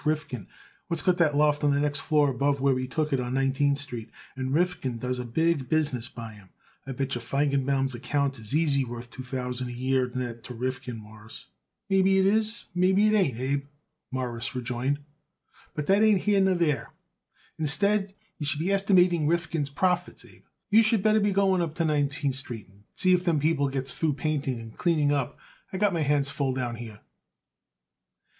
[0.03, 0.47] Rifkin,
[0.87, 3.77] what's got that loft on the next floor above where we took it on Nineteenth
[3.77, 6.49] Street, and Rifkin does a big business by him.
[6.87, 10.97] I bet yer Feigenbaum's account is easy worth two thousand a year net to Rifkin,
[10.97, 11.45] Mawruss."
[11.87, 13.67] "Maybe it is and maybe it ain't, Abe,"
[14.09, 15.01] Morris rejoined,
[15.75, 16.93] "but that ain't here nor there.
[17.59, 21.85] Instead you should be estimating Rifkin's profits, Abe, you should better be going up to
[21.85, 25.37] Nineteenth Street and see if them people gets through painting and cleaning up.
[25.71, 27.01] I got it my hands full down here."